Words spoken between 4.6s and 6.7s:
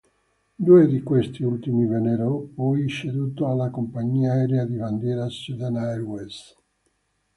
di bandiera Sudan Airways.